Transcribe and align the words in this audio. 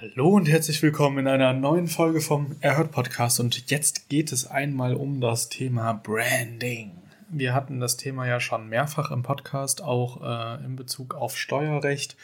Hallo 0.00 0.28
und 0.28 0.48
herzlich 0.48 0.80
willkommen 0.80 1.18
in 1.18 1.26
einer 1.26 1.52
neuen 1.52 1.88
Folge 1.88 2.20
vom 2.20 2.54
Erhört 2.60 2.92
Podcast 2.92 3.40
und 3.40 3.68
jetzt 3.68 4.08
geht 4.08 4.30
es 4.30 4.46
einmal 4.46 4.94
um 4.94 5.20
das 5.20 5.48
Thema 5.48 5.92
Branding. 5.92 6.92
Wir 7.28 7.52
hatten 7.52 7.80
das 7.80 7.96
Thema 7.96 8.24
ja 8.24 8.38
schon 8.38 8.68
mehrfach 8.68 9.10
im 9.10 9.24
Podcast, 9.24 9.82
auch 9.82 10.22
äh, 10.22 10.64
in 10.64 10.76
Bezug 10.76 11.16
auf 11.16 11.36
Steuerrecht. 11.36 12.16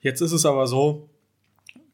Jetzt 0.00 0.20
ist 0.20 0.32
es 0.32 0.44
aber 0.44 0.66
so, 0.66 1.08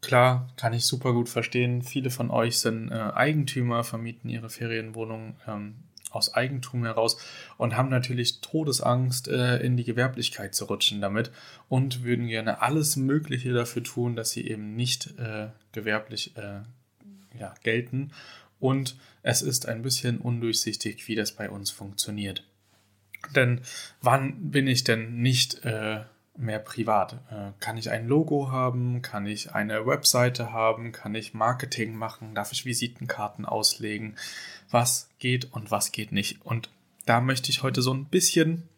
klar, 0.01 0.49
kann 0.57 0.73
ich 0.73 0.87
super 0.87 1.13
gut 1.13 1.29
verstehen, 1.29 1.83
viele 1.83 2.09
von 2.09 2.31
euch 2.31 2.59
sind 2.59 2.91
äh, 2.91 2.95
Eigentümer, 2.95 3.85
vermieten 3.85 4.31
ihre 4.31 4.49
Ferienwohnung 4.49 5.35
ähm, 5.47 5.75
aus 6.15 6.35
Eigentum 6.35 6.85
heraus 6.85 7.17
und 7.57 7.77
haben 7.77 7.89
natürlich 7.89 8.41
Todesangst, 8.41 9.29
äh, 9.29 9.59
in 9.59 9.77
die 9.77 9.85
Gewerblichkeit 9.85 10.55
zu 10.55 10.67
rutschen 10.67 11.01
damit 11.01 11.31
und 11.69 12.05
würden 12.05 12.29
gerne 12.29 12.63
alles 12.63 12.97
Mögliche 12.97 13.53
dafür 13.53 13.83
tun, 13.83 14.17
dass 14.17 14.31
sie 14.31 14.47
eben 14.47 14.77
nicht 14.77 15.19
äh, 15.19 15.49
gewerblich 15.73 16.37
äh, 16.37 16.61
ja, 17.39 17.55
gelten. 17.63 18.13
Und 18.61 18.97
es 19.23 19.43
ist 19.43 19.67
ein 19.67 19.83
bisschen 19.83 20.19
undurchsichtig, 20.19 21.09
wie 21.09 21.15
das 21.15 21.33
bei 21.33 21.51
uns 21.51 21.71
funktioniert. 21.71 22.45
Denn 23.35 23.61
wann 24.01 24.51
bin 24.51 24.67
ich 24.67 24.85
denn 24.85 25.21
nicht 25.23 25.65
äh, 25.65 26.01
mehr 26.37 26.59
privat? 26.59 27.15
Äh, 27.31 27.53
kann 27.61 27.77
ich 27.77 27.91
ein 27.91 28.09
Logo 28.09 28.51
haben? 28.51 29.03
Kann 29.03 29.27
ich 29.27 29.55
eine 29.55 29.87
Webseite 29.87 30.53
haben? 30.53 30.93
Kann 30.93 31.15
ich 31.15 31.35
Marketing 31.35 31.95
machen? 31.95 32.35
Darf 32.35 32.53
ich 32.53 32.65
Visitenkarten 32.65 33.45
auslegen? 33.45 34.17
Was 34.71 35.09
geht 35.19 35.53
und 35.53 35.71
was 35.71 35.93
geht 35.93 36.13
nicht? 36.13 36.45
Und 36.45 36.71
da 37.07 37.21
möchte 37.21 37.51
ich 37.51 37.63
heute 37.63 37.83
so 37.83 37.93
ein 37.93 38.07
bisschen 38.07 38.69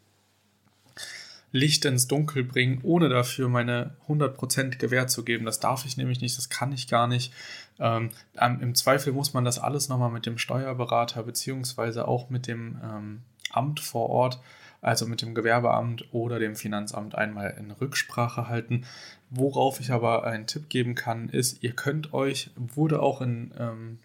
Licht 1.54 1.84
ins 1.84 2.08
Dunkel 2.08 2.42
bringen, 2.42 2.80
ohne 2.82 3.08
dafür 3.08 3.48
meine 3.48 3.94
100% 4.08 4.76
Gewähr 4.78 5.06
zu 5.06 5.24
geben. 5.24 5.44
Das 5.44 5.60
darf 5.60 5.84
ich 5.84 5.96
nämlich 5.96 6.20
nicht, 6.20 6.36
das 6.36 6.48
kann 6.48 6.72
ich 6.72 6.88
gar 6.88 7.06
nicht. 7.06 7.32
Ähm, 7.78 8.10
Im 8.40 8.74
Zweifel 8.74 9.12
muss 9.12 9.34
man 9.34 9.44
das 9.44 9.60
alles 9.60 9.88
nochmal 9.88 10.10
mit 10.10 10.26
dem 10.26 10.36
Steuerberater 10.36 11.22
beziehungsweise 11.22 12.08
auch 12.08 12.28
mit 12.28 12.48
dem 12.48 12.80
ähm, 12.82 13.22
Amt 13.56 13.80
vor 13.80 14.10
Ort 14.10 14.40
also 14.84 15.06
mit 15.06 15.22
dem 15.22 15.34
Gewerbeamt 15.34 16.12
oder 16.12 16.38
dem 16.38 16.56
Finanzamt 16.56 17.14
einmal 17.14 17.56
in 17.58 17.70
Rücksprache 17.70 18.48
halten. 18.48 18.84
Worauf 19.30 19.80
ich 19.80 19.90
aber 19.90 20.24
einen 20.24 20.46
Tipp 20.46 20.68
geben 20.68 20.94
kann, 20.94 21.30
ist, 21.30 21.62
ihr 21.62 21.72
könnt 21.72 22.12
euch, 22.12 22.50
wurde 22.54 23.00
auch 23.00 23.22
in 23.22 23.52
ähm, 23.58 23.98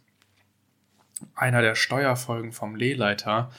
einer 1.36 1.61
der 1.61 1.75
Steuerfolgen 1.75 2.53
vom 2.53 2.75
Lehleiter 2.75 3.52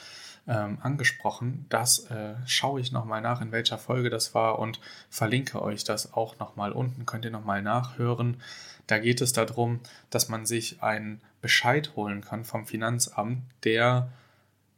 ähm, 0.49 0.79
angesprochen. 0.81 1.67
Das 1.69 2.11
äh, 2.11 2.37
schaue 2.47 2.81
ich 2.81 2.91
nochmal 2.91 3.21
nach, 3.21 3.43
in 3.43 3.53
welcher 3.53 3.77
Folge 3.77 4.09
das 4.09 4.35
war 4.35 4.59
und 4.59 4.81
verlinke 5.11 5.61
euch 5.61 5.85
das 5.85 6.15
auch 6.15 6.39
nochmal 6.39 6.73
unten. 6.73 7.05
Könnt 7.05 7.27
ihr 7.27 7.31
nochmal 7.31 7.61
nachhören. 7.61 8.41
Da 8.87 8.99
geht 8.99 9.21
es 9.21 9.35
darum, 9.35 9.81
dass 10.09 10.31
man 10.31 10.47
sich 10.47 10.83
einen 10.83 11.21
Bescheid 11.43 11.93
holen 11.97 12.23
kann 12.23 12.45
vom 12.45 12.65
Finanzamt, 12.67 13.43
der 13.65 14.11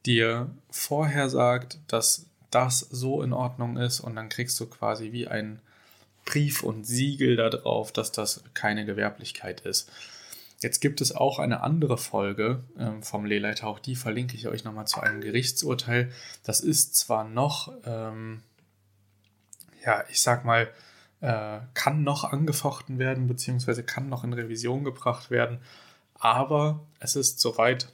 dir 0.07 0.51
vorher 0.71 1.29
sagt, 1.29 1.79
dass 1.89 2.27
das 2.51 2.81
so 2.81 3.23
in 3.23 3.33
Ordnung 3.33 3.77
ist 3.77 4.01
und 4.01 4.17
dann 4.17 4.29
kriegst 4.29 4.59
du 4.61 4.67
quasi 4.67 5.13
wie 5.13 5.27
ein 5.27 5.61
Brief 6.25 6.63
und 6.63 6.85
Siegel 6.85 7.37
darauf, 7.37 7.93
dass 7.93 8.13
das 8.13 8.45
keine 8.55 8.85
Gewerblichkeit 8.85 9.63
ist. 9.63 9.91
Jetzt 10.61 10.81
gibt 10.81 11.01
es 11.01 11.15
auch 11.15 11.41
eine 11.41 11.63
andere 11.63 11.99
Folge 11.99 12.63
ähm, 12.79 13.03
vom 13.03 13.25
Lehleiter, 13.25 13.67
auch 13.67 13.81
die 13.81 13.97
verlinke 13.97 14.37
ich 14.37 14.47
euch 14.47 14.63
nochmal 14.63 14.87
zu 14.87 15.01
einem 15.01 15.21
Gerichtsurteil. 15.21 16.13
Das 16.45 16.61
ist 16.61 16.95
zwar 16.95 17.25
noch, 17.25 17.73
ähm, 17.85 18.43
ja, 19.85 20.05
ich 20.09 20.23
sag 20.23 20.45
mal, 20.45 20.69
äh, 21.21 21.59
kann 21.75 22.05
noch 22.05 22.25
angefochten 22.25 22.99
werden, 22.99 23.27
beziehungsweise 23.27 23.83
kann 23.83 24.09
noch 24.09 24.23
in 24.23 24.33
Revision 24.33 24.85
gebracht 24.85 25.31
werden, 25.31 25.59
aber 26.15 26.81
es 27.01 27.17
ist 27.17 27.41
soweit 27.41 27.89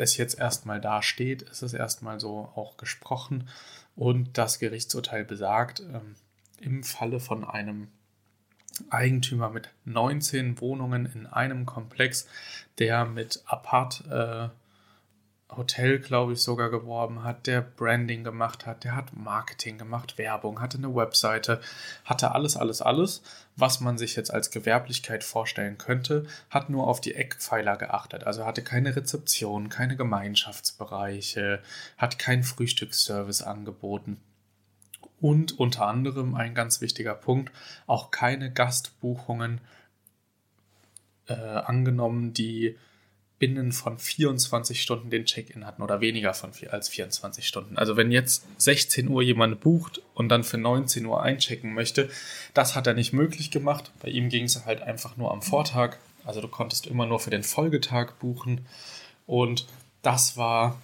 es 0.00 0.16
jetzt 0.16 0.38
erstmal 0.38 0.80
da 0.80 1.02
steht, 1.02 1.42
ist 1.42 1.62
es 1.62 1.74
erstmal 1.74 2.18
so 2.20 2.50
auch 2.54 2.76
gesprochen 2.76 3.48
und 3.96 4.38
das 4.38 4.58
Gerichtsurteil 4.58 5.24
besagt, 5.24 5.80
ähm, 5.80 6.16
im 6.60 6.82
Falle 6.82 7.20
von 7.20 7.44
einem 7.44 7.88
Eigentümer 8.88 9.50
mit 9.50 9.68
19 9.84 10.60
Wohnungen 10.60 11.06
in 11.06 11.26
einem 11.26 11.66
Komplex, 11.66 12.26
der 12.78 13.04
mit 13.04 13.42
Apart 13.46 14.04
äh, 14.10 14.48
Hotel, 15.56 15.98
glaube 15.98 16.34
ich, 16.34 16.42
sogar 16.42 16.70
geworben 16.70 17.24
hat, 17.24 17.46
der 17.46 17.60
Branding 17.60 18.24
gemacht 18.24 18.66
hat, 18.66 18.84
der 18.84 18.94
hat 18.94 19.16
Marketing 19.16 19.78
gemacht, 19.78 20.18
Werbung, 20.18 20.60
hatte 20.60 20.78
eine 20.78 20.94
Webseite, 20.94 21.60
hatte 22.04 22.32
alles, 22.32 22.56
alles, 22.56 22.80
alles, 22.82 23.22
was 23.56 23.80
man 23.80 23.98
sich 23.98 24.16
jetzt 24.16 24.32
als 24.32 24.50
Gewerblichkeit 24.50 25.24
vorstellen 25.24 25.78
könnte, 25.78 26.26
hat 26.50 26.70
nur 26.70 26.86
auf 26.86 27.00
die 27.00 27.14
Eckpfeiler 27.14 27.76
geachtet. 27.76 28.24
Also 28.24 28.46
hatte 28.46 28.62
keine 28.62 28.94
Rezeption, 28.94 29.68
keine 29.68 29.96
Gemeinschaftsbereiche, 29.96 31.60
hat 31.98 32.18
keinen 32.18 32.44
Frühstücksservice 32.44 33.42
angeboten. 33.42 34.20
Und 35.20 35.58
unter 35.58 35.86
anderem 35.86 36.34
ein 36.34 36.54
ganz 36.54 36.80
wichtiger 36.80 37.14
Punkt, 37.14 37.52
auch 37.86 38.10
keine 38.10 38.50
Gastbuchungen 38.52 39.60
äh, 41.26 41.34
angenommen, 41.34 42.32
die 42.32 42.76
binnen 43.40 43.72
von 43.72 43.98
24 43.98 44.80
Stunden 44.80 45.10
den 45.10 45.24
Check-in 45.24 45.66
hatten 45.66 45.82
oder 45.82 46.00
weniger 46.00 46.34
von 46.34 46.52
vier, 46.52 46.72
als 46.72 46.90
24 46.90 47.48
Stunden. 47.48 47.78
Also 47.78 47.96
wenn 47.96 48.12
jetzt 48.12 48.44
16 48.58 49.08
Uhr 49.08 49.22
jemand 49.22 49.60
bucht 49.60 50.02
und 50.14 50.28
dann 50.28 50.44
für 50.44 50.58
19 50.58 51.04
Uhr 51.06 51.22
einchecken 51.22 51.72
möchte, 51.72 52.10
das 52.52 52.76
hat 52.76 52.86
er 52.86 52.92
nicht 52.92 53.14
möglich 53.14 53.50
gemacht. 53.50 53.90
Bei 54.00 54.10
ihm 54.10 54.28
ging 54.28 54.44
es 54.44 54.66
halt 54.66 54.82
einfach 54.82 55.16
nur 55.16 55.32
am 55.32 55.40
Vortag. 55.40 55.96
Also 56.24 56.42
du 56.42 56.48
konntest 56.48 56.86
immer 56.86 57.06
nur 57.06 57.18
für 57.18 57.30
den 57.30 57.42
Folgetag 57.42 58.12
buchen. 58.20 58.66
Und 59.26 59.66
das 60.02 60.36
war 60.36 60.80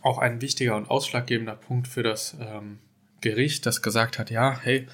auch 0.00 0.18
ein 0.18 0.40
wichtiger 0.40 0.74
und 0.74 0.90
ausschlaggebender 0.90 1.54
Punkt 1.54 1.86
für 1.86 2.02
das 2.02 2.34
ähm, 2.40 2.78
Gericht, 3.20 3.66
das 3.66 3.82
gesagt 3.82 4.18
hat, 4.18 4.30
ja, 4.30 4.58
hey, 4.58 4.86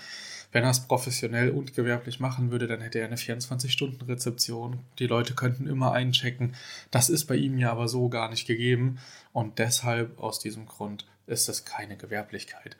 wenn 0.54 0.62
er 0.62 0.70
es 0.70 0.86
professionell 0.86 1.50
und 1.50 1.74
gewerblich 1.74 2.20
machen 2.20 2.52
würde, 2.52 2.68
dann 2.68 2.80
hätte 2.80 3.00
er 3.00 3.06
eine 3.06 3.16
24-Stunden-Rezeption. 3.16 4.78
Die 5.00 5.08
Leute 5.08 5.34
könnten 5.34 5.66
immer 5.66 5.90
einchecken. 5.90 6.54
Das 6.92 7.10
ist 7.10 7.24
bei 7.24 7.34
ihm 7.34 7.58
ja 7.58 7.72
aber 7.72 7.88
so 7.88 8.08
gar 8.08 8.30
nicht 8.30 8.46
gegeben. 8.46 8.98
Und 9.32 9.58
deshalb, 9.58 10.20
aus 10.20 10.38
diesem 10.38 10.66
Grund, 10.66 11.06
ist 11.26 11.48
es 11.48 11.64
keine 11.64 11.96
Gewerblichkeit. 11.96 12.76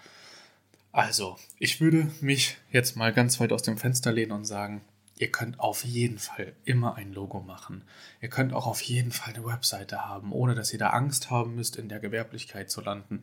Also, 0.93 1.37
ich 1.59 1.81
würde 1.81 2.12
mich 2.21 2.59
jetzt 2.71 2.95
mal 2.95 3.12
ganz 3.12 3.41
weit 3.41 3.53
aus 3.53 3.62
dem 3.62 3.77
Fenster 3.77 4.12
lehnen 4.12 4.31
und 4.31 4.45
sagen, 4.45 4.83
ihr 5.19 5.33
könnt 5.33 5.59
auf 5.59 5.85
jeden 5.85 6.19
Fall 6.19 6.53
immer 6.65 6.95
ein 6.95 7.12
Logo 7.12 7.41
machen. 7.41 7.83
Ihr 8.21 8.29
könnt 8.29 8.53
auch 8.53 8.69
auf 8.69 8.83
jeden 8.83 9.11
Fall 9.11 9.35
eine 9.35 9.45
Webseite 9.45 10.05
haben, 10.05 10.31
ohne 10.31 10.55
dass 10.55 10.73
ihr 10.73 10.79
da 10.79 10.91
Angst 10.91 11.29
haben 11.29 11.56
müsst, 11.56 11.75
in 11.75 11.89
der 11.89 11.99
Gewerblichkeit 11.99 12.71
zu 12.71 12.83
landen. 12.83 13.23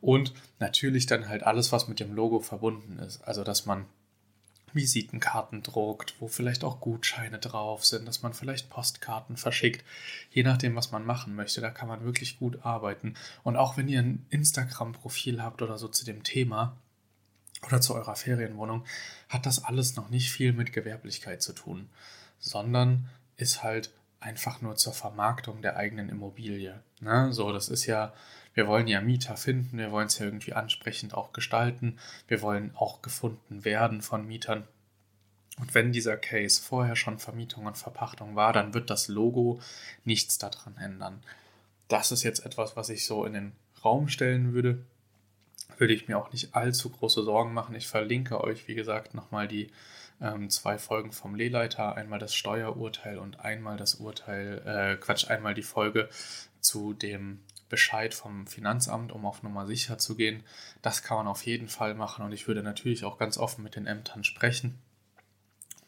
Und 0.00 0.32
natürlich 0.58 1.06
dann 1.06 1.28
halt 1.28 1.42
alles, 1.42 1.72
was 1.72 1.88
mit 1.88 2.00
dem 2.00 2.14
Logo 2.14 2.40
verbunden 2.40 2.98
ist. 2.98 3.22
Also, 3.22 3.44
dass 3.44 3.66
man 3.66 3.86
Visitenkarten 4.74 5.62
druckt, 5.62 6.14
wo 6.20 6.28
vielleicht 6.28 6.64
auch 6.64 6.80
Gutscheine 6.80 7.38
drauf 7.38 7.84
sind, 7.84 8.06
dass 8.06 8.22
man 8.22 8.34
vielleicht 8.34 8.70
Postkarten 8.70 9.36
verschickt. 9.36 9.84
Je 10.30 10.42
nachdem, 10.42 10.76
was 10.76 10.92
man 10.92 11.04
machen 11.04 11.34
möchte, 11.34 11.60
da 11.60 11.70
kann 11.70 11.88
man 11.88 12.04
wirklich 12.04 12.38
gut 12.38 12.64
arbeiten. 12.64 13.14
Und 13.42 13.56
auch 13.56 13.76
wenn 13.76 13.88
ihr 13.88 14.00
ein 14.00 14.26
Instagram-Profil 14.30 15.42
habt 15.42 15.62
oder 15.62 15.78
so 15.78 15.88
zu 15.88 16.04
dem 16.04 16.22
Thema 16.22 16.76
oder 17.66 17.80
zu 17.80 17.94
eurer 17.94 18.16
Ferienwohnung, 18.16 18.84
hat 19.28 19.46
das 19.46 19.64
alles 19.64 19.96
noch 19.96 20.10
nicht 20.10 20.30
viel 20.30 20.52
mit 20.52 20.72
Gewerblichkeit 20.72 21.42
zu 21.42 21.52
tun, 21.52 21.88
sondern 22.38 23.08
ist 23.36 23.62
halt 23.62 23.90
einfach 24.20 24.60
nur 24.60 24.76
zur 24.76 24.92
Vermarktung 24.92 25.62
der 25.62 25.76
eigenen 25.76 26.08
Immobilie. 26.08 26.80
Ne? 27.00 27.32
So, 27.32 27.52
das 27.52 27.68
ist 27.68 27.86
ja 27.86 28.12
wir 28.58 28.66
wollen 28.66 28.88
ja 28.88 29.00
Mieter 29.00 29.36
finden, 29.36 29.78
wir 29.78 29.92
wollen 29.92 30.08
es 30.08 30.18
ja 30.18 30.24
irgendwie 30.24 30.52
ansprechend 30.52 31.14
auch 31.14 31.32
gestalten, 31.32 31.96
wir 32.26 32.42
wollen 32.42 32.72
auch 32.74 33.02
gefunden 33.02 33.64
werden 33.64 34.02
von 34.02 34.26
Mietern. 34.26 34.66
Und 35.60 35.76
wenn 35.76 35.92
dieser 35.92 36.16
Case 36.16 36.60
vorher 36.60 36.96
schon 36.96 37.20
Vermietung 37.20 37.66
und 37.66 37.78
Verpachtung 37.78 38.34
war, 38.34 38.52
dann 38.52 38.74
wird 38.74 38.90
das 38.90 39.06
Logo 39.06 39.60
nichts 40.04 40.38
daran 40.38 40.76
ändern. 40.76 41.22
Das 41.86 42.10
ist 42.10 42.24
jetzt 42.24 42.44
etwas, 42.44 42.74
was 42.74 42.88
ich 42.88 43.06
so 43.06 43.24
in 43.24 43.34
den 43.34 43.52
Raum 43.84 44.08
stellen 44.08 44.52
würde. 44.52 44.84
Würde 45.76 45.94
ich 45.94 46.08
mir 46.08 46.18
auch 46.18 46.32
nicht 46.32 46.56
allzu 46.56 46.90
große 46.90 47.22
Sorgen 47.22 47.54
machen. 47.54 47.76
Ich 47.76 47.86
verlinke 47.86 48.42
euch, 48.42 48.66
wie 48.66 48.74
gesagt, 48.74 49.14
nochmal 49.14 49.46
die 49.46 49.70
ähm, 50.20 50.50
zwei 50.50 50.78
Folgen 50.78 51.12
vom 51.12 51.34
Lehleiter. 51.34 51.96
Einmal 51.96 52.18
das 52.18 52.34
Steuerurteil 52.34 53.18
und 53.18 53.40
einmal 53.40 53.76
das 53.76 53.96
Urteil, 53.96 54.62
äh, 54.66 54.96
Quatsch, 54.96 55.28
einmal 55.28 55.54
die 55.54 55.62
Folge 55.62 56.08
zu 56.60 56.92
dem 56.92 57.40
Bescheid 57.68 58.14
vom 58.14 58.46
Finanzamt, 58.46 59.12
um 59.12 59.26
auf 59.26 59.42
Nummer 59.42 59.66
sicher 59.66 59.98
zu 59.98 60.16
gehen. 60.16 60.42
Das 60.82 61.02
kann 61.02 61.18
man 61.18 61.28
auf 61.28 61.44
jeden 61.44 61.68
Fall 61.68 61.94
machen 61.94 62.24
und 62.24 62.32
ich 62.32 62.48
würde 62.48 62.62
natürlich 62.62 63.04
auch 63.04 63.18
ganz 63.18 63.38
offen 63.38 63.62
mit 63.62 63.76
den 63.76 63.86
Ämtern 63.86 64.24
sprechen, 64.24 64.78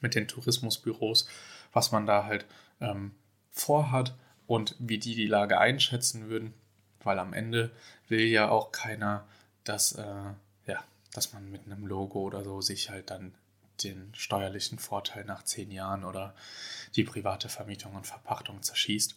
mit 0.00 0.15
den 0.15 0.29
Tourismusbüros, 0.29 1.29
was 1.73 1.93
man 1.93 2.06
da 2.06 2.25
halt 2.25 2.47
ähm, 2.81 3.12
vorhat 3.50 4.15
und 4.47 4.76
wie 4.79 4.99
die 4.99 5.15
die 5.15 5.26
Lage 5.26 5.59
einschätzen 5.59 6.29
würden, 6.29 6.55
weil 7.03 7.19
am 7.19 7.33
Ende 7.33 7.71
will 8.09 8.23
ja 8.23 8.50
auch 8.50 8.73
keiner, 8.73 9.26
dass 9.65 9.93
äh, 9.93 10.05
ja, 10.67 10.85
dass 11.12 11.33
man 11.33 11.50
mit 11.50 11.65
einem 11.65 11.87
Logo 11.87 12.21
oder 12.21 12.44
so 12.44 12.61
sich 12.61 12.91
halt 12.91 13.11
dann 13.11 13.35
den 13.85 14.12
steuerlichen 14.15 14.79
Vorteil 14.79 15.25
nach 15.25 15.44
zehn 15.44 15.71
Jahren 15.71 16.05
oder 16.05 16.35
die 16.97 17.05
private 17.05 17.49
Vermietung 17.49 17.94
und 17.94 18.06
Verpachtung 18.06 18.62
zerschießt. 18.62 19.17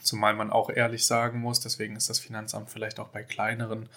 Zumal 0.00 0.34
man 0.34 0.50
auch 0.50 0.70
ehrlich 0.70 1.06
sagen 1.06 1.40
muss, 1.40 1.60
deswegen 1.60 1.96
ist 1.96 2.08
das 2.08 2.20
Finanzamt 2.20 2.70
vielleicht 2.70 3.00
auch 3.00 3.08
bei 3.08 3.24
kleineren 3.24 3.88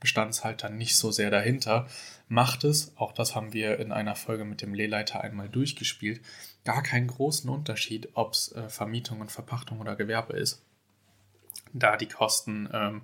Bestandshaltern 0.00 0.76
nicht 0.76 0.96
so 0.96 1.10
sehr 1.10 1.30
dahinter, 1.30 1.86
macht 2.28 2.64
es, 2.64 2.96
auch 2.96 3.12
das 3.12 3.34
haben 3.34 3.52
wir 3.52 3.78
in 3.78 3.92
einer 3.92 4.16
Folge 4.16 4.44
mit 4.44 4.62
dem 4.62 4.72
Lehleiter 4.72 5.20
einmal 5.20 5.50
durchgespielt, 5.50 6.22
gar 6.64 6.82
keinen 6.82 7.08
großen 7.08 7.50
Unterschied, 7.50 8.08
ob 8.14 8.32
es 8.32 8.52
äh, 8.52 8.70
Vermietung 8.70 9.20
und 9.20 9.30
Verpachtung 9.30 9.80
oder 9.80 9.96
Gewerbe 9.96 10.32
ist, 10.34 10.62
da 11.74 11.98
die 11.98 12.08
Kosten 12.08 12.68
ähm, 12.72 13.02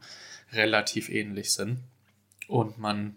relativ 0.52 1.10
ähnlich 1.10 1.52
sind 1.52 1.80
und 2.48 2.78
man 2.78 3.16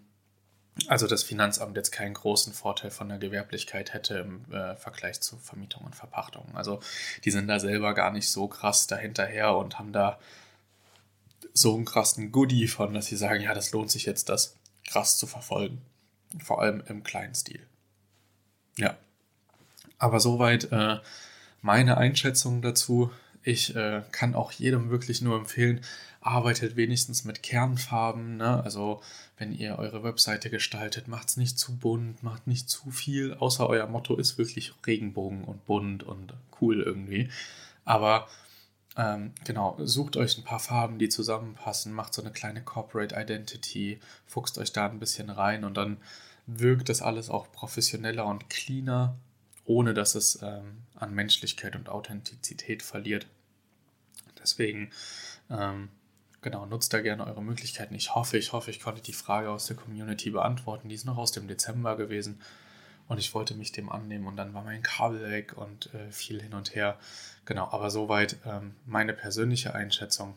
also 0.86 1.06
das 1.06 1.22
Finanzamt 1.22 1.76
jetzt 1.76 1.90
keinen 1.90 2.14
großen 2.14 2.52
Vorteil 2.52 2.90
von 2.90 3.08
der 3.08 3.18
Gewerblichkeit 3.18 3.92
hätte 3.92 4.18
im 4.18 4.52
äh, 4.52 4.76
Vergleich 4.76 5.20
zu 5.20 5.36
Vermietung 5.38 5.84
und 5.84 5.96
Verpachtung. 5.96 6.46
Also 6.54 6.80
die 7.24 7.30
sind 7.30 7.48
da 7.48 7.58
selber 7.58 7.94
gar 7.94 8.10
nicht 8.10 8.30
so 8.30 8.48
krass 8.48 8.86
dahinterher 8.86 9.56
und 9.56 9.78
haben 9.78 9.92
da 9.92 10.18
so 11.52 11.74
einen 11.74 11.84
krassen 11.84 12.32
Goodie 12.32 12.68
von, 12.68 12.94
dass 12.94 13.06
sie 13.06 13.16
sagen, 13.16 13.42
ja, 13.42 13.54
das 13.54 13.72
lohnt 13.72 13.90
sich 13.90 14.06
jetzt, 14.06 14.28
das 14.28 14.56
krass 14.86 15.18
zu 15.18 15.26
verfolgen. 15.26 15.82
Vor 16.42 16.62
allem 16.62 16.82
im 16.86 17.02
kleinen 17.02 17.34
Stil. 17.34 17.66
Ja. 18.76 18.96
Aber 19.98 20.20
soweit 20.20 20.70
äh, 20.72 20.98
meine 21.60 21.96
Einschätzung 21.96 22.62
dazu. 22.62 23.10
Ich 23.42 23.74
äh, 23.74 24.02
kann 24.12 24.34
auch 24.34 24.52
jedem 24.52 24.90
wirklich 24.90 25.22
nur 25.22 25.36
empfehlen, 25.36 25.80
arbeitet 26.20 26.76
wenigstens 26.76 27.24
mit 27.24 27.42
Kernfarben. 27.42 28.36
Ne? 28.36 28.62
Also 28.62 29.00
wenn 29.38 29.52
ihr 29.52 29.78
eure 29.78 30.02
Webseite 30.02 30.50
gestaltet, 30.50 31.08
macht 31.08 31.28
es 31.28 31.36
nicht 31.36 31.58
zu 31.58 31.76
bunt, 31.76 32.22
macht 32.22 32.46
nicht 32.46 32.68
zu 32.68 32.90
viel, 32.90 33.34
außer 33.34 33.68
euer 33.68 33.86
Motto 33.86 34.16
ist 34.16 34.36
wirklich 34.36 34.74
Regenbogen 34.86 35.44
und 35.44 35.64
bunt 35.66 36.02
und 36.02 36.34
cool 36.60 36.82
irgendwie. 36.82 37.30
Aber 37.84 38.28
ähm, 38.96 39.32
genau, 39.44 39.78
sucht 39.80 40.16
euch 40.16 40.36
ein 40.36 40.44
paar 40.44 40.58
Farben, 40.60 40.98
die 40.98 41.08
zusammenpassen, 41.08 41.92
macht 41.92 42.12
so 42.12 42.20
eine 42.20 42.32
kleine 42.32 42.62
Corporate 42.62 43.14
Identity, 43.18 44.00
fuchst 44.26 44.58
euch 44.58 44.72
da 44.72 44.86
ein 44.86 44.98
bisschen 44.98 45.30
rein 45.30 45.64
und 45.64 45.76
dann 45.76 45.96
wirkt 46.46 46.88
das 46.88 47.00
alles 47.00 47.30
auch 47.30 47.50
professioneller 47.52 48.26
und 48.26 48.50
cleaner, 48.50 49.16
ohne 49.70 49.94
dass 49.94 50.16
es 50.16 50.42
ähm, 50.42 50.82
an 50.96 51.14
Menschlichkeit 51.14 51.76
und 51.76 51.88
Authentizität 51.88 52.82
verliert. 52.82 53.26
Deswegen 54.42 54.90
ähm, 55.48 55.90
Genau, 56.42 56.64
nutzt 56.64 56.94
da 56.94 57.02
gerne 57.02 57.26
eure 57.26 57.42
Möglichkeiten. 57.42 57.94
Ich 57.94 58.14
hoffe, 58.14 58.38
ich 58.38 58.52
hoffe, 58.52 58.70
ich 58.70 58.80
konnte 58.80 59.02
die 59.02 59.12
Frage 59.12 59.50
aus 59.50 59.66
der 59.66 59.76
Community 59.76 60.30
beantworten. 60.30 60.88
Die 60.88 60.94
ist 60.94 61.04
noch 61.04 61.18
aus 61.18 61.32
dem 61.32 61.46
Dezember 61.48 61.96
gewesen 61.96 62.40
und 63.08 63.18
ich 63.18 63.34
wollte 63.34 63.54
mich 63.54 63.72
dem 63.72 63.90
annehmen 63.90 64.26
und 64.26 64.36
dann 64.36 64.54
war 64.54 64.64
mein 64.64 64.82
Kabel 64.82 65.30
weg 65.30 65.58
und 65.58 65.92
äh, 65.92 66.10
viel 66.10 66.40
hin 66.40 66.54
und 66.54 66.74
her. 66.74 66.98
Genau, 67.44 67.68
aber 67.70 67.90
soweit 67.90 68.38
ähm, 68.46 68.74
meine 68.86 69.12
persönliche 69.12 69.74
Einschätzung. 69.74 70.34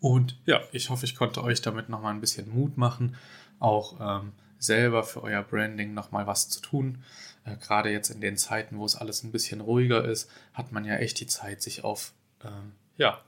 Und 0.00 0.40
ja, 0.46 0.62
ich 0.72 0.88
hoffe, 0.88 1.04
ich 1.04 1.14
konnte 1.14 1.44
euch 1.44 1.60
damit 1.60 1.90
nochmal 1.90 2.14
ein 2.14 2.22
bisschen 2.22 2.48
Mut 2.48 2.78
machen, 2.78 3.16
auch 3.58 4.00
ähm, 4.00 4.32
selber 4.60 5.02
für 5.02 5.22
euer 5.22 5.42
Branding 5.42 5.94
nochmal 5.94 6.28
was 6.28 6.48
zu 6.48 6.60
tun. 6.60 7.02
Äh, 7.44 7.56
Gerade 7.56 7.90
jetzt 7.90 8.10
in 8.10 8.20
den 8.20 8.36
Zeiten, 8.36 8.78
wo 8.78 8.84
es 8.84 8.94
alles 8.94 9.24
ein 9.24 9.32
bisschen 9.32 9.60
ruhiger 9.60 10.04
ist, 10.04 10.30
hat 10.54 10.70
man 10.70 10.84
ja 10.84 10.96
echt 10.96 11.18
die 11.18 11.26
Zeit, 11.26 11.62
sich 11.62 11.82
auf 11.82 12.12
ähm, 12.44 12.72
ja, 12.96 13.20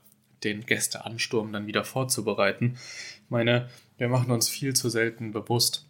den 0.43 0.65
Gästeansturm 0.65 1.51
dann 1.51 1.67
wieder 1.67 1.83
vorzubereiten. 1.83 2.77
Ich 3.23 3.29
meine, 3.29 3.69
wir 3.97 4.07
machen 4.07 4.31
uns 4.31 4.47
viel 4.47 4.75
zu 4.75 4.89
selten 4.89 5.31
bewusst, 5.31 5.85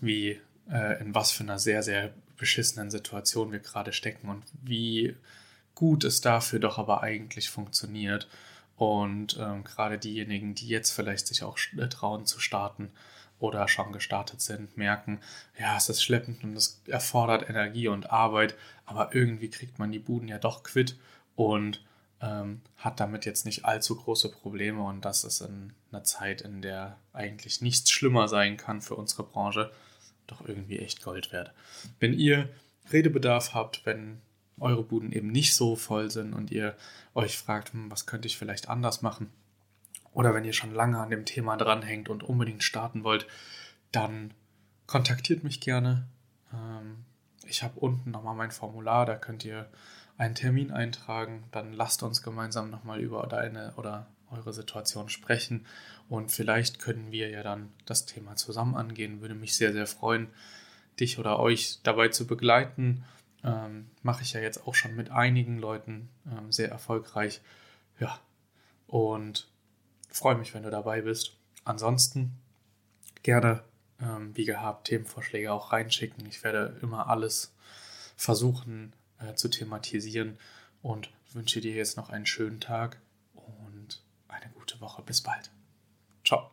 wie 0.00 0.40
äh, 0.70 1.00
in 1.00 1.14
was 1.14 1.30
für 1.30 1.44
einer 1.44 1.58
sehr, 1.58 1.82
sehr 1.82 2.12
beschissenen 2.36 2.90
Situation 2.90 3.52
wir 3.52 3.60
gerade 3.60 3.92
stecken 3.92 4.28
und 4.28 4.42
wie 4.62 5.14
gut 5.74 6.02
es 6.02 6.20
dafür 6.20 6.58
doch 6.58 6.78
aber 6.78 7.02
eigentlich 7.02 7.48
funktioniert. 7.50 8.28
Und 8.76 9.38
ähm, 9.38 9.62
gerade 9.62 9.98
diejenigen, 9.98 10.56
die 10.56 10.66
jetzt 10.66 10.90
vielleicht 10.90 11.28
sich 11.28 11.44
auch 11.44 11.56
äh, 11.78 11.88
trauen 11.88 12.26
zu 12.26 12.40
starten 12.40 12.90
oder 13.42 13.66
schon 13.66 13.92
gestartet 13.92 14.40
sind, 14.40 14.76
merken, 14.76 15.20
ja, 15.58 15.76
es 15.76 15.88
ist 15.88 16.02
schleppend 16.02 16.44
und 16.44 16.56
es 16.56 16.80
erfordert 16.86 17.48
Energie 17.48 17.88
und 17.88 18.10
Arbeit, 18.10 18.54
aber 18.86 19.14
irgendwie 19.14 19.50
kriegt 19.50 19.80
man 19.80 19.90
die 19.90 19.98
Buden 19.98 20.28
ja 20.28 20.38
doch 20.38 20.62
quitt 20.62 20.96
und 21.34 21.84
ähm, 22.20 22.60
hat 22.76 23.00
damit 23.00 23.24
jetzt 23.26 23.44
nicht 23.44 23.64
allzu 23.64 23.96
große 23.96 24.30
Probleme 24.30 24.82
und 24.82 25.04
das 25.04 25.24
ist 25.24 25.40
in 25.40 25.72
einer 25.90 26.04
Zeit, 26.04 26.42
in 26.42 26.62
der 26.62 26.96
eigentlich 27.12 27.60
nichts 27.60 27.90
schlimmer 27.90 28.28
sein 28.28 28.56
kann 28.56 28.80
für 28.80 28.94
unsere 28.94 29.24
Branche, 29.24 29.72
doch 30.28 30.46
irgendwie 30.46 30.78
echt 30.78 31.02
Gold 31.02 31.32
wert. 31.32 31.52
Wenn 31.98 32.14
ihr 32.14 32.48
Redebedarf 32.92 33.54
habt, 33.54 33.84
wenn 33.84 34.20
eure 34.60 34.84
Buden 34.84 35.10
eben 35.10 35.32
nicht 35.32 35.56
so 35.56 35.74
voll 35.74 36.12
sind 36.12 36.32
und 36.32 36.52
ihr 36.52 36.76
euch 37.14 37.36
fragt, 37.36 37.72
hm, 37.72 37.90
was 37.90 38.06
könnte 38.06 38.28
ich 38.28 38.38
vielleicht 38.38 38.68
anders 38.68 39.02
machen, 39.02 39.32
oder 40.12 40.34
wenn 40.34 40.44
ihr 40.44 40.52
schon 40.52 40.74
lange 40.74 40.98
an 40.98 41.10
dem 41.10 41.24
Thema 41.24 41.56
dranhängt 41.56 42.08
und 42.08 42.22
unbedingt 42.22 42.62
starten 42.62 43.04
wollt, 43.04 43.26
dann 43.90 44.32
kontaktiert 44.86 45.44
mich 45.44 45.60
gerne. 45.60 46.06
Ähm, 46.52 47.04
ich 47.46 47.62
habe 47.62 47.80
unten 47.80 48.10
nochmal 48.10 48.34
mein 48.34 48.50
Formular, 48.50 49.06
da 49.06 49.16
könnt 49.16 49.44
ihr 49.44 49.68
einen 50.18 50.34
Termin 50.34 50.70
eintragen, 50.70 51.44
dann 51.50 51.72
lasst 51.72 52.02
uns 52.02 52.22
gemeinsam 52.22 52.70
nochmal 52.70 53.00
über 53.00 53.26
deine 53.26 53.72
oder 53.76 54.06
eure 54.30 54.52
Situation 54.52 55.08
sprechen 55.08 55.66
und 56.08 56.30
vielleicht 56.30 56.78
können 56.78 57.10
wir 57.10 57.28
ja 57.28 57.42
dann 57.42 57.70
das 57.86 58.06
Thema 58.06 58.36
zusammen 58.36 58.76
angehen. 58.76 59.20
Würde 59.20 59.34
mich 59.34 59.56
sehr, 59.56 59.72
sehr 59.72 59.86
freuen, 59.86 60.28
dich 61.00 61.18
oder 61.18 61.38
euch 61.38 61.80
dabei 61.82 62.08
zu 62.08 62.26
begleiten. 62.26 63.04
Ähm, 63.44 63.90
Mache 64.02 64.22
ich 64.22 64.32
ja 64.32 64.40
jetzt 64.40 64.66
auch 64.66 64.74
schon 64.74 64.94
mit 64.94 65.10
einigen 65.10 65.58
Leuten 65.58 66.08
ähm, 66.30 66.52
sehr 66.52 66.70
erfolgreich. 66.70 67.40
Ja, 67.98 68.18
und 68.86 69.48
freue 70.12 70.36
mich, 70.36 70.54
wenn 70.54 70.62
du 70.62 70.70
dabei 70.70 71.02
bist. 71.02 71.36
Ansonsten 71.64 72.38
gerne, 73.22 73.62
ähm, 74.00 74.36
wie 74.36 74.44
gehabt, 74.44 74.88
Themenvorschläge 74.88 75.52
auch 75.52 75.72
reinschicken. 75.72 76.26
Ich 76.26 76.42
werde 76.44 76.78
immer 76.82 77.08
alles 77.08 77.54
versuchen 78.16 78.92
äh, 79.18 79.34
zu 79.34 79.48
thematisieren 79.48 80.38
und 80.82 81.10
wünsche 81.32 81.60
dir 81.60 81.74
jetzt 81.74 81.96
noch 81.96 82.10
einen 82.10 82.26
schönen 82.26 82.60
Tag 82.60 83.00
und 83.34 84.02
eine 84.28 84.50
gute 84.52 84.80
Woche. 84.80 85.02
Bis 85.02 85.20
bald. 85.20 85.50
Ciao. 86.24 86.50